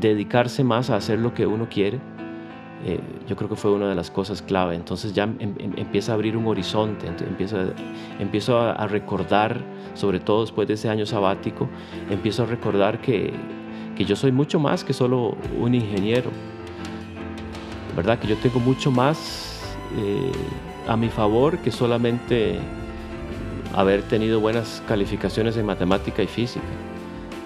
dedicarse 0.00 0.64
más 0.64 0.90
a 0.90 0.96
hacer 0.96 1.18
lo 1.18 1.34
que 1.34 1.46
uno 1.46 1.68
quiere 1.68 2.00
eh, 2.86 3.00
yo 3.26 3.34
creo 3.34 3.48
que 3.48 3.56
fue 3.56 3.72
una 3.72 3.88
de 3.88 3.94
las 3.94 4.10
cosas 4.10 4.42
clave. 4.42 4.74
Entonces 4.74 5.14
ya 5.14 5.24
em, 5.24 5.36
em, 5.40 5.72
empieza 5.76 6.12
a 6.12 6.16
abrir 6.16 6.36
un 6.36 6.46
horizonte, 6.46 7.06
empiezo, 7.06 7.56
empiezo 8.18 8.58
a, 8.58 8.86
recordar, 8.86 9.62
sobre 9.94 10.20
todo 10.20 10.42
después 10.42 10.68
de 10.68 10.74
ese 10.74 10.90
año 10.90 11.06
sabático, 11.06 11.68
empiezo 12.10 12.42
a 12.42 12.46
recordar 12.46 13.00
que, 13.00 13.32
que 13.96 14.04
yo 14.04 14.16
soy 14.16 14.32
mucho 14.32 14.60
más 14.60 14.84
que 14.84 14.92
solo 14.92 15.34
un 15.58 15.74
ingeniero, 15.74 16.30
¿verdad? 17.96 18.18
Que 18.18 18.28
yo 18.28 18.36
tengo 18.36 18.60
mucho 18.60 18.90
más 18.90 19.76
eh, 19.96 20.32
a 20.86 20.94
mi 20.96 21.08
favor 21.08 21.56
que 21.58 21.70
solamente 21.70 22.58
haber 23.74 24.02
tenido 24.02 24.40
buenas 24.40 24.82
calificaciones 24.86 25.56
en 25.56 25.64
matemática 25.64 26.22
y 26.22 26.26
física. 26.26 26.66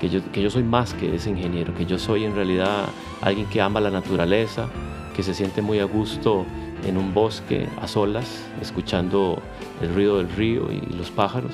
Que 0.01 0.09
yo, 0.09 0.21
que 0.33 0.41
yo 0.43 0.51
soy 0.51 0.63
más 0.63 0.95
que 0.95 1.15
ese 1.15 1.31
ingeniero, 1.31 1.75
que 1.75 1.85
yo 1.85 1.99
soy 1.99 2.25
en 2.25 2.35
realidad 2.35 2.89
alguien 3.21 3.47
que 3.47 3.61
ama 3.61 3.81
la 3.81 3.91
naturaleza, 3.91 4.69
que 5.17 5.23
se 5.23 5.35
siente 5.35 5.61
muy 5.61 5.81
a 5.81 5.85
gusto 5.85 6.47
en 6.87 6.97
un 6.97 7.13
bosque 7.13 7.69
a 7.81 7.89
solas, 7.89 8.45
escuchando 8.63 9.43
el 9.83 9.93
ruido 9.93 10.19
del 10.19 10.31
río 10.31 10.69
y 10.71 10.95
los 10.95 11.11
pájaros 11.11 11.53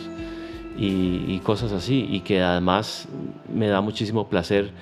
y, 0.76 1.38
cosas 1.40 1.72
así, 1.72 2.06
y 2.10 2.20
que 2.20 2.42
además 2.42 3.06
me 3.52 3.68
da 3.68 3.80
muchísimo 3.80 4.28
placer 4.28 4.72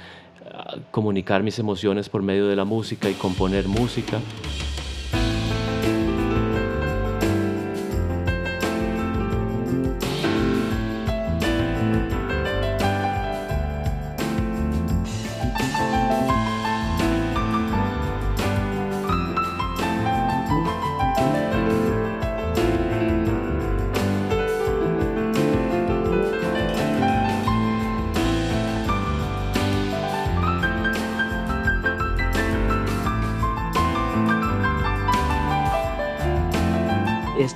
ah, 0.52 0.76
comunicar 0.90 1.42
mis 1.42 1.58
emociones 1.58 2.08
por 2.08 2.22
medio 2.22 2.48
de 2.48 2.56
la 2.56 2.64
música 2.64 3.10
y 3.10 3.14
componer 3.14 3.68
música. 3.68 4.18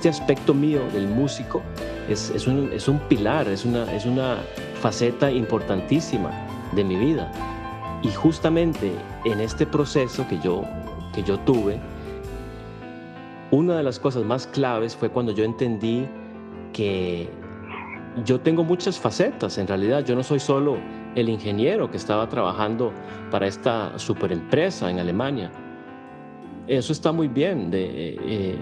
Este 0.07 0.23
aspecto 0.23 0.53
mío 0.53 0.81
del 0.93 1.07
músico 1.07 1.61
es, 2.07 2.29
es, 2.29 2.47
un, 2.47 2.71
es 2.71 2.87
un, 2.87 2.97
pilar, 3.09 3.47
es 3.49 3.65
una, 3.65 3.91
es 3.93 4.05
una 4.05 4.37
faceta 4.79 5.29
importantísima 5.29 6.31
de 6.73 6.83
mi 6.83 6.95
vida. 6.95 7.29
Y 8.03 8.09
justamente 8.11 8.93
en 9.25 9.41
este 9.41 9.65
proceso 9.65 10.25
que 10.27 10.39
yo, 10.39 10.63
que 11.13 11.23
yo 11.23 11.37
tuve, 11.39 11.77
una 13.51 13.75
de 13.75 13.83
las 13.83 13.99
cosas 13.99 14.23
más 14.23 14.47
claves 14.47 14.95
fue 14.95 15.09
cuando 15.09 15.33
yo 15.33 15.43
entendí 15.43 16.07
que 16.71 17.29
yo 18.23 18.39
tengo 18.39 18.63
muchas 18.63 18.97
facetas, 18.97 19.57
en 19.57 19.67
realidad 19.67 20.05
yo 20.05 20.15
no 20.15 20.23
soy 20.23 20.39
solo 20.39 20.77
el 21.15 21.27
ingeniero 21.27 21.91
que 21.91 21.97
estaba 21.97 22.29
trabajando 22.29 22.93
para 23.29 23.45
esta 23.47 23.99
superempresa 23.99 24.89
en 24.89 24.99
Alemania. 24.99 25.51
Eso 26.65 26.93
está 26.93 27.11
muy 27.11 27.27
bien, 27.27 27.71
de, 27.71 28.15
eh, 28.19 28.57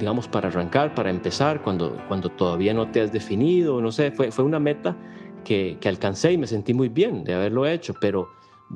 digamos, 0.00 0.26
para 0.26 0.48
arrancar, 0.48 0.94
para 0.94 1.10
empezar, 1.10 1.62
cuando, 1.62 1.96
cuando 2.08 2.28
todavía 2.30 2.74
no 2.74 2.90
te 2.90 3.00
has 3.00 3.12
definido, 3.12 3.80
no 3.80 3.92
sé, 3.92 4.10
fue, 4.10 4.32
fue 4.32 4.44
una 4.44 4.58
meta 4.58 4.96
que, 5.44 5.78
que 5.80 5.88
alcancé 5.88 6.32
y 6.32 6.38
me 6.38 6.48
sentí 6.48 6.74
muy 6.74 6.88
bien 6.88 7.22
de 7.22 7.34
haberlo 7.34 7.66
hecho, 7.66 7.94
pero 8.00 8.28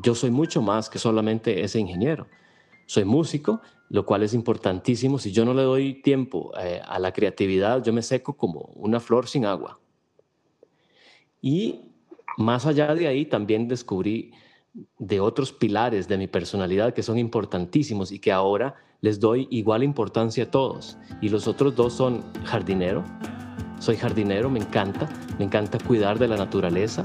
yo 0.03 0.15
soy 0.15 0.31
mucho 0.31 0.63
más 0.63 0.89
que 0.89 0.99
solamente 0.99 1.65
ese 1.65 1.81
ingeniero. 1.81 2.29
Soy 2.87 3.05
músico, 3.05 3.61
lo 3.89 4.05
cual 4.05 4.23
es 4.23 4.35
importantísimo. 4.35 5.19
Si 5.19 5.33
yo 5.33 5.45
no 5.45 5.55
le 5.55 5.63
doy 5.63 6.03
tiempo 6.03 6.53
eh, 6.61 6.81
a 6.85 6.99
la 6.99 7.13
creatividad, 7.13 7.83
yo 7.83 7.93
me 7.93 8.03
seco 8.03 8.37
como 8.37 8.71
una 8.75 9.01
flor 9.01 9.27
sin 9.27 9.47
agua. 9.47 9.81
Y 11.41 11.81
más 12.37 12.67
allá 12.67 12.95
de 12.95 13.07
ahí, 13.07 13.27
también 13.27 13.69
descubrí 13.69 14.33
de 14.99 15.21
otros 15.21 15.53
pilares 15.53 16.09
de 16.09 16.19
mi 16.19 16.27
personalidad 16.27 16.95
que 16.95 17.03
son 17.03 17.19
importantísimos 17.19 18.11
y 18.11 18.19
que 18.19 18.33
ahora 18.33 18.75
les 19.01 19.21
doy 19.21 19.47
igual 19.51 19.83
importancia 19.83 20.45
a 20.45 20.51
todos. 20.51 20.99
Y 21.21 21.29
los 21.29 21.47
otros 21.47 21.77
dos 21.77 21.93
son 21.93 22.23
jardinero. 22.45 23.05
Soy 23.79 23.97
jardinero, 23.97 24.51
me 24.51 24.61
encanta. 24.61 25.09
Me 25.39 25.45
encanta 25.45 25.79
cuidar 25.79 26.19
de 26.19 26.29
la 26.29 26.37
naturaleza, 26.37 27.05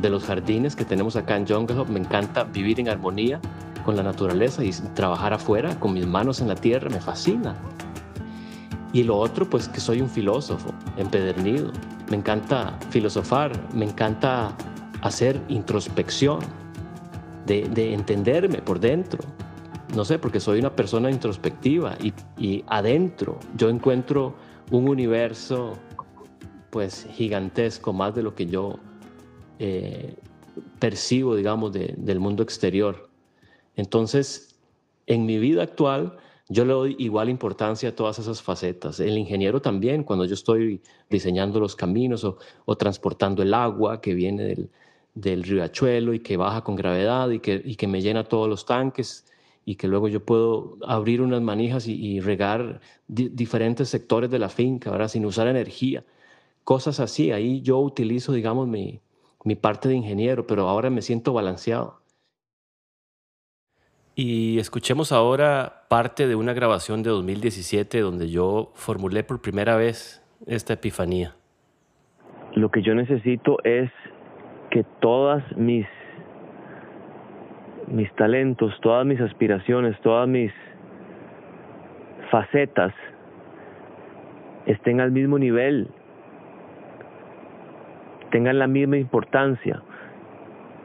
de 0.00 0.10
los 0.10 0.24
jardines 0.24 0.76
que 0.76 0.84
tenemos 0.84 1.16
acá 1.16 1.36
en 1.36 1.46
Jungle. 1.46 1.84
Me 1.86 2.00
encanta 2.00 2.44
vivir 2.44 2.80
en 2.80 2.88
armonía 2.88 3.40
con 3.84 3.96
la 3.96 4.02
naturaleza 4.02 4.64
y 4.64 4.70
trabajar 4.94 5.32
afuera 5.32 5.78
con 5.80 5.92
mis 5.92 6.06
manos 6.06 6.40
en 6.40 6.48
la 6.48 6.54
tierra. 6.54 6.88
Me 6.88 7.00
fascina. 7.00 7.54
Y 8.92 9.02
lo 9.02 9.18
otro, 9.18 9.50
pues 9.50 9.68
que 9.68 9.80
soy 9.80 10.00
un 10.00 10.08
filósofo 10.08 10.72
empedernido. 10.96 11.72
me 12.10 12.16
encanta 12.16 12.78
filosofar, 12.90 13.50
me 13.74 13.86
encanta 13.86 14.54
hacer 15.02 15.40
introspección, 15.48 16.38
de, 17.46 17.94
entenderme 17.94 18.62
por 18.62 18.80
dentro. 18.80 19.20
No 19.94 20.04
sé, 20.04 20.18
porque 20.18 20.40
soy 20.40 20.58
una 20.58 20.74
persona 20.74 21.10
introspectiva 21.10 21.96
y, 22.36 22.64
adentro 22.66 23.38
yo 23.56 23.68
encuentro 23.68 24.34
un 24.70 24.88
universo 24.88 25.74
pues 26.70 27.06
gigantesco, 27.12 27.92
más 27.92 28.14
de 28.14 28.22
lo 28.22 28.34
que 28.34 28.46
yo 28.46 28.80
eh, 29.60 30.14
percibo, 30.80 31.36
digamos, 31.36 31.72
del 31.72 32.18
mundo 32.18 32.42
exterior. 32.42 33.08
Entonces, 33.76 34.56
en 35.06 35.24
mi 35.26 35.38
vida 35.38 35.62
actual, 35.62 36.16
yo 36.48 36.64
le 36.64 36.72
doy 36.72 36.96
igual 36.98 37.28
importancia 37.28 37.90
a 37.90 37.94
todas 37.94 38.18
esas 38.18 38.42
facetas. 38.42 38.98
El 38.98 39.16
ingeniero 39.16 39.62
también, 39.62 40.02
cuando 40.02 40.24
yo 40.24 40.34
estoy 40.34 40.82
diseñando 41.08 41.60
los 41.60 41.76
caminos 41.76 42.24
o 42.24 42.76
transportando 42.76 43.42
el 43.42 43.54
agua 43.54 44.00
que 44.00 44.14
viene 44.14 44.42
del, 44.42 44.70
del 45.14 45.44
riachuelo 45.44 46.12
y 46.12 46.20
que 46.20 46.36
baja 46.36 46.62
con 46.62 46.76
gravedad 46.76 47.30
y 47.30 47.38
que, 47.38 47.62
y 47.64 47.76
que 47.76 47.86
me 47.86 48.02
llena 48.02 48.24
todos 48.24 48.48
los 48.48 48.66
tanques 48.66 49.26
y 49.64 49.76
que 49.76 49.88
luego 49.88 50.08
yo 50.08 50.24
puedo 50.24 50.76
abrir 50.86 51.22
unas 51.22 51.40
manijas 51.40 51.88
y, 51.88 52.20
regar 52.20 52.80
diferentes 53.08 53.88
sectores 53.88 54.30
de 54.30 54.38
la 54.38 54.48
finca, 54.48 54.90
ahora 54.90 55.08
sin 55.08 55.24
usar 55.24 55.46
energía. 55.46 56.04
Cosas 56.64 57.00
así, 57.00 57.32
ahí 57.32 57.62
yo 57.62 57.78
utilizo, 57.78 58.32
digamos, 58.32 58.68
mi, 58.68 59.00
mi 59.44 59.54
parte 59.54 59.88
de 59.88 59.94
ingeniero, 59.94 60.46
pero 60.46 60.68
ahora 60.68 60.90
me 60.90 61.02
siento 61.02 61.32
balanceado. 61.32 62.00
Y 64.14 64.58
escuchemos 64.58 65.12
ahora 65.12 65.86
parte 65.88 66.28
de 66.28 66.34
una 66.34 66.52
grabación 66.52 67.02
de 67.02 67.10
2017 67.10 68.00
donde 68.00 68.30
yo 68.30 68.70
formulé 68.74 69.24
por 69.24 69.40
primera 69.40 69.76
vez 69.76 70.22
esta 70.46 70.74
epifanía. 70.74 71.34
Lo 72.54 72.70
que 72.70 72.82
yo 72.82 72.94
necesito 72.94 73.58
es 73.64 73.90
que 74.70 74.84
todas 75.00 75.44
mis 75.56 75.86
mis 77.88 78.10
talentos, 78.14 78.74
todas 78.80 79.04
mis 79.06 79.20
aspiraciones, 79.20 79.98
todas 80.00 80.28
mis 80.28 80.52
facetas 82.30 82.92
estén 84.66 85.00
al 85.00 85.12
mismo 85.12 85.38
nivel, 85.38 85.88
tengan 88.30 88.58
la 88.58 88.66
misma 88.66 88.96
importancia. 88.96 89.82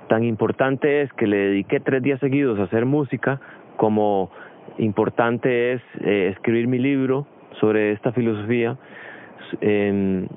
Tan 0.08 0.24
importante 0.24 1.02
es 1.02 1.14
que 1.14 1.28
le 1.28 1.38
dediqué 1.38 1.80
tres 1.80 2.04
días 2.04 2.20
seguidos 2.20 2.60
a 2.60 2.64
hacer 2.64 2.86
música 2.86 3.40
como 3.78 4.30
importante 4.78 5.74
es 5.74 5.82
eh, 6.02 6.30
escribir 6.34 6.68
mi 6.68 6.80
libro 6.80 7.26
sobre 7.60 7.92
esta 7.92 8.12
filosofía, 8.12 8.78
em, 9.62 10.28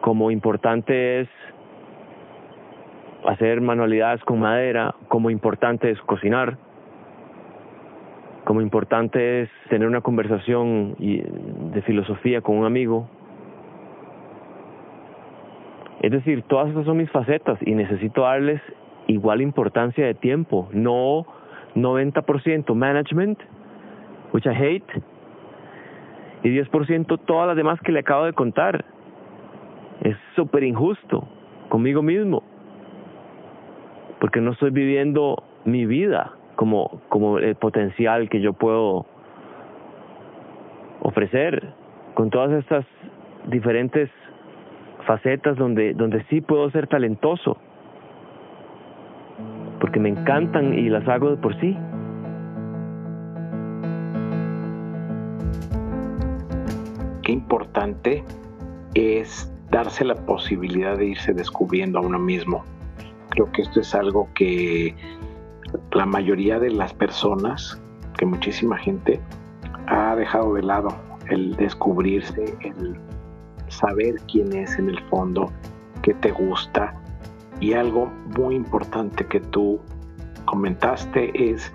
como 0.00 0.30
importante 0.30 1.20
es 1.20 1.28
hacer 3.26 3.60
manualidades 3.60 4.22
con 4.24 4.40
madera, 4.40 4.94
como 5.08 5.30
importante 5.30 5.90
es 5.90 6.00
cocinar, 6.02 6.56
como 8.44 8.60
importante 8.60 9.42
es 9.42 9.50
tener 9.68 9.86
una 9.86 10.00
conversación 10.00 10.96
de 10.98 11.82
filosofía 11.82 12.40
con 12.40 12.56
un 12.56 12.66
amigo. 12.66 13.08
Es 16.00 16.10
decir, 16.10 16.42
todas 16.42 16.70
esas 16.70 16.84
son 16.84 16.96
mis 16.96 17.10
facetas 17.10 17.58
y 17.64 17.74
necesito 17.74 18.22
darles 18.22 18.60
igual 19.06 19.40
importancia 19.40 20.04
de 20.04 20.14
tiempo, 20.14 20.68
no 20.72 21.24
90% 21.76 22.74
management, 22.74 23.38
which 24.32 24.46
I 24.46 24.50
hate, 24.50 25.02
y 26.42 26.48
10% 26.48 27.20
todas 27.24 27.46
las 27.46 27.56
demás 27.56 27.80
que 27.80 27.92
le 27.92 28.00
acabo 28.00 28.24
de 28.24 28.32
contar. 28.32 28.84
Es 30.02 30.16
súper 30.34 30.64
injusto 30.64 31.28
conmigo 31.68 32.02
mismo 32.02 32.42
porque 34.22 34.40
no 34.40 34.52
estoy 34.52 34.70
viviendo 34.70 35.42
mi 35.64 35.84
vida 35.84 36.30
como, 36.54 37.00
como 37.08 37.38
el 37.38 37.56
potencial 37.56 38.28
que 38.28 38.40
yo 38.40 38.52
puedo 38.52 39.04
ofrecer 41.00 41.74
con 42.14 42.30
todas 42.30 42.52
estas 42.52 42.86
diferentes 43.48 44.10
facetas 45.08 45.56
donde, 45.56 45.94
donde 45.94 46.22
sí 46.30 46.40
puedo 46.40 46.70
ser 46.70 46.86
talentoso, 46.86 47.56
porque 49.80 49.98
me 49.98 50.10
encantan 50.10 50.72
y 50.72 50.88
las 50.88 51.08
hago 51.08 51.30
de 51.30 51.36
por 51.38 51.58
sí. 51.58 51.76
Qué 57.24 57.32
importante 57.32 58.22
es 58.94 59.52
darse 59.72 60.04
la 60.04 60.14
posibilidad 60.14 60.96
de 60.96 61.06
irse 61.06 61.34
descubriendo 61.34 61.98
a 61.98 62.02
uno 62.02 62.20
mismo 62.20 62.64
Creo 63.32 63.50
que 63.50 63.62
esto 63.62 63.80
es 63.80 63.94
algo 63.94 64.28
que 64.34 64.94
la 65.92 66.04
mayoría 66.04 66.58
de 66.58 66.70
las 66.70 66.92
personas, 66.92 67.80
que 68.18 68.26
muchísima 68.26 68.76
gente, 68.76 69.20
ha 69.86 70.14
dejado 70.16 70.52
de 70.52 70.62
lado 70.62 70.88
el 71.30 71.56
descubrirse, 71.56 72.54
el 72.60 72.94
saber 73.68 74.16
quién 74.30 74.52
es 74.52 74.78
en 74.78 74.90
el 74.90 75.00
fondo, 75.04 75.50
qué 76.02 76.12
te 76.12 76.30
gusta. 76.30 76.94
Y 77.58 77.72
algo 77.72 78.12
muy 78.36 78.54
importante 78.54 79.24
que 79.26 79.40
tú 79.40 79.80
comentaste 80.44 81.32
es 81.34 81.72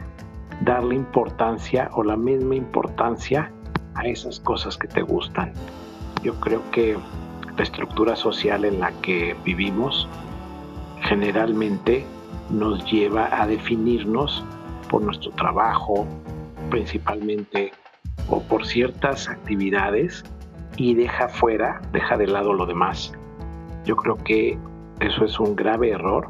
darle 0.62 0.94
importancia 0.94 1.90
o 1.94 2.04
la 2.04 2.18
misma 2.18 2.54
importancia 2.54 3.52
a 3.96 4.06
esas 4.06 4.40
cosas 4.42 4.78
que 4.78 4.88
te 4.88 5.02
gustan. 5.02 5.54
Yo 6.22 6.40
creo 6.40 6.62
que 6.70 6.96
la 7.58 7.64
estructura 7.64 8.16
social 8.16 8.64
en 8.64 8.80
la 8.80 8.92
que 9.02 9.36
vivimos 9.44 10.08
generalmente 11.08 12.06
nos 12.50 12.84
lleva 12.92 13.30
a 13.32 13.48
definirnos 13.48 14.44
por 14.90 15.02
nuestro 15.02 15.32
trabajo 15.32 16.06
principalmente 16.70 17.72
o 18.30 18.42
por 18.42 18.66
ciertas 18.66 19.30
actividades 19.30 20.24
y 20.76 20.94
deja 20.94 21.30
fuera, 21.30 21.82
deja 21.94 22.18
de 22.18 22.28
lado 22.28 22.54
lo 22.54 22.66
demás. 22.66 23.14
Yo 23.86 23.96
creo 23.96 24.16
que 24.24 24.58
eso 25.00 25.26
es 25.26 25.40
un 25.40 25.56
grave 25.56 25.92
error 25.92 26.30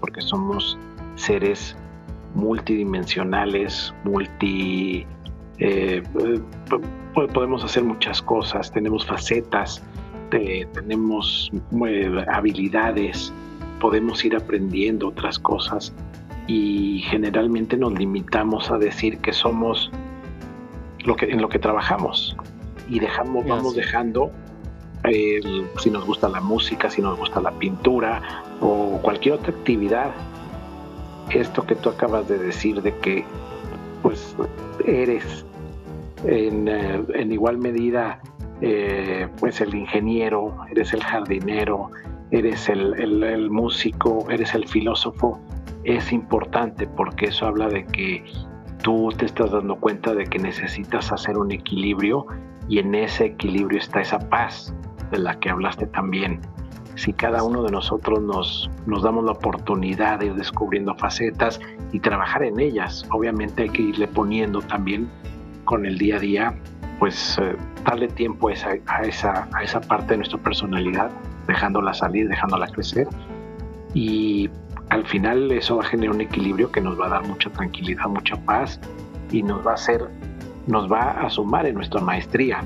porque 0.00 0.20
somos 0.22 0.78
seres 1.16 1.76
multidimensionales, 2.34 3.94
multi... 4.04 5.06
Eh, 5.58 6.02
podemos 7.34 7.62
hacer 7.62 7.84
muchas 7.84 8.20
cosas, 8.22 8.72
tenemos 8.72 9.06
facetas, 9.06 9.82
tenemos 10.30 11.52
eh, 11.86 12.24
habilidades, 12.32 13.32
podemos 13.82 14.24
ir 14.24 14.36
aprendiendo 14.36 15.08
otras 15.08 15.40
cosas 15.40 15.92
y 16.46 17.00
generalmente 17.10 17.76
nos 17.76 17.92
limitamos 17.92 18.70
a 18.70 18.78
decir 18.78 19.18
que 19.18 19.32
somos 19.32 19.90
lo 21.04 21.16
que, 21.16 21.26
en 21.26 21.42
lo 21.42 21.48
que 21.48 21.58
trabajamos 21.58 22.36
y 22.88 23.00
dejamos, 23.00 23.44
vamos 23.44 23.74
dejando 23.74 24.30
si 25.80 25.90
nos 25.90 26.06
gusta 26.06 26.28
la 26.28 26.40
música, 26.40 26.88
si 26.90 27.02
nos 27.02 27.18
gusta 27.18 27.40
la 27.40 27.50
pintura 27.50 28.44
o 28.60 29.00
cualquier 29.02 29.34
otra 29.34 29.52
actividad. 29.52 30.12
Esto 31.30 31.66
que 31.66 31.74
tú 31.74 31.88
acabas 31.88 32.28
de 32.28 32.38
decir 32.38 32.82
de 32.82 32.96
que 32.98 33.24
pues 34.00 34.36
eres 34.86 35.44
en, 36.24 36.68
eh, 36.68 37.02
en 37.14 37.32
igual 37.32 37.58
medida 37.58 38.20
eh, 38.60 39.26
pues 39.40 39.60
el 39.60 39.74
ingeniero, 39.74 40.56
eres 40.70 40.92
el 40.92 41.02
jardinero, 41.02 41.90
eres 42.32 42.68
el, 42.70 43.50
músico, 43.50 44.26
eres 44.30 44.54
el 44.54 44.66
filósofo, 44.66 45.38
es 45.84 46.12
importante 46.12 46.86
porque 46.86 47.26
eso 47.26 47.46
habla 47.46 47.68
de 47.68 47.84
que 47.86 48.24
tú 48.82 49.10
te 49.16 49.26
estás 49.26 49.52
dando 49.52 49.76
cuenta 49.76 50.14
de 50.14 50.24
que 50.24 50.38
necesitas 50.38 51.12
hacer 51.12 51.36
un 51.36 51.52
equilibrio 51.52 52.26
y 52.68 52.78
en 52.78 52.94
ese 52.94 53.26
equilibrio 53.26 53.78
está 53.78 54.00
esa 54.00 54.18
paz 54.18 54.74
de 55.10 55.18
la 55.18 55.38
que 55.38 55.50
hablaste 55.50 55.86
también. 55.86 56.40
Si 56.94 57.12
cada 57.12 57.42
uno 57.42 57.62
de 57.62 57.70
nosotros 57.70 58.20
nos, 58.22 58.70
nos 58.86 59.02
damos 59.02 59.24
la 59.24 59.32
oportunidad 59.32 60.20
de 60.20 60.26
ir 60.26 60.34
descubriendo 60.34 60.94
facetas 60.94 61.60
y 61.92 62.00
trabajar 62.00 62.44
en 62.44 62.58
ellas, 62.60 63.06
obviamente 63.10 63.64
hay 63.64 63.68
que 63.68 63.82
irle 63.82 64.08
poniendo 64.08 64.62
también 64.62 65.08
con 65.64 65.84
el 65.84 65.98
día 65.98 66.16
a 66.16 66.20
día, 66.20 66.54
pues 66.98 67.38
eh, 67.42 67.56
darle 67.84 68.08
tiempo 68.08 68.48
a 68.48 68.52
esa, 68.52 68.70
a, 68.86 69.02
esa, 69.02 69.48
a 69.52 69.62
esa 69.62 69.80
parte 69.80 70.12
de 70.12 70.18
nuestra 70.18 70.38
personalidad 70.38 71.10
dejándola 71.46 71.94
salir, 71.94 72.28
dejándola 72.28 72.66
crecer 72.68 73.08
y 73.94 74.50
al 74.88 75.06
final 75.06 75.50
eso 75.52 75.76
va 75.76 75.82
a 75.82 75.86
generar 75.86 76.14
un 76.14 76.20
equilibrio 76.20 76.70
que 76.70 76.80
nos 76.80 76.98
va 77.00 77.06
a 77.06 77.10
dar 77.10 77.26
mucha 77.26 77.50
tranquilidad, 77.50 78.06
mucha 78.08 78.36
paz 78.36 78.80
y 79.30 79.42
nos 79.42 79.66
va 79.66 79.72
a 79.72 79.74
hacer, 79.74 80.06
nos 80.66 80.90
va 80.90 81.12
a 81.12 81.30
sumar 81.30 81.66
en 81.66 81.76
nuestra 81.76 82.00
maestría. 82.00 82.62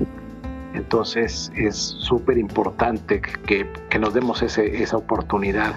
Entonces 0.73 1.51
es 1.55 1.75
súper 1.77 2.37
importante 2.37 3.21
que, 3.21 3.67
que, 3.89 3.99
nos 3.99 4.13
demos 4.13 4.41
ese, 4.41 4.83
esa 4.83 4.97
oportunidad. 4.97 5.73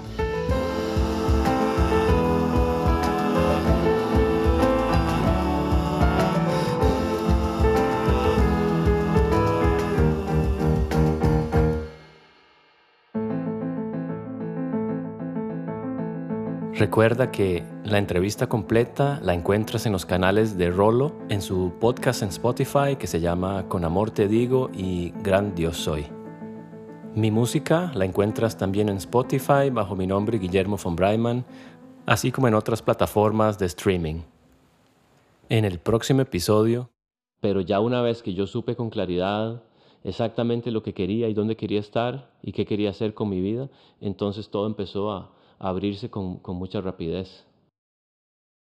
Recuerda 16.80 17.30
que 17.30 17.62
la 17.84 17.98
entrevista 17.98 18.48
completa 18.48 19.20
la 19.22 19.34
encuentras 19.34 19.84
en 19.84 19.92
los 19.92 20.06
canales 20.06 20.56
de 20.56 20.70
Rolo, 20.70 21.12
en 21.28 21.42
su 21.42 21.74
podcast 21.78 22.22
en 22.22 22.30
Spotify 22.30 22.96
que 22.98 23.06
se 23.06 23.20
llama 23.20 23.68
Con 23.68 23.84
Amor 23.84 24.12
Te 24.12 24.28
Digo 24.28 24.70
y 24.74 25.10
Gran 25.22 25.54
Dios 25.54 25.76
Soy. 25.76 26.06
Mi 27.14 27.30
música 27.30 27.92
la 27.94 28.06
encuentras 28.06 28.56
también 28.56 28.88
en 28.88 28.96
Spotify 28.96 29.68
bajo 29.70 29.94
mi 29.94 30.06
nombre 30.06 30.38
Guillermo 30.38 30.78
von 30.82 30.96
Breiman, 30.96 31.44
así 32.06 32.32
como 32.32 32.48
en 32.48 32.54
otras 32.54 32.80
plataformas 32.80 33.58
de 33.58 33.66
streaming. 33.66 34.22
En 35.50 35.66
el 35.66 35.80
próximo 35.80 36.22
episodio, 36.22 36.88
pero 37.42 37.60
ya 37.60 37.80
una 37.80 38.00
vez 38.00 38.22
que 38.22 38.32
yo 38.32 38.46
supe 38.46 38.74
con 38.74 38.88
claridad 38.88 39.62
exactamente 40.02 40.70
lo 40.70 40.82
que 40.82 40.94
quería 40.94 41.28
y 41.28 41.34
dónde 41.34 41.56
quería 41.56 41.80
estar 41.80 42.30
y 42.40 42.52
qué 42.52 42.64
quería 42.64 42.88
hacer 42.88 43.12
con 43.12 43.28
mi 43.28 43.42
vida, 43.42 43.68
entonces 44.00 44.48
todo 44.48 44.66
empezó 44.66 45.12
a, 45.12 45.30
abrirse 45.60 46.10
con, 46.10 46.38
con 46.38 46.56
mucha 46.56 46.80
rapidez. 46.80 47.46